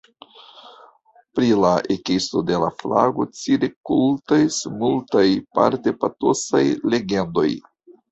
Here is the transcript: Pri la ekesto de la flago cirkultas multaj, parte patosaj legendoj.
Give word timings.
Pri 1.39 1.49
la 1.63 1.73
ekesto 1.95 2.41
de 2.47 2.57
la 2.63 2.69
flago 2.79 3.25
cirkultas 3.39 4.57
multaj, 4.79 5.27
parte 5.59 5.95
patosaj 6.05 6.63
legendoj. 6.95 7.47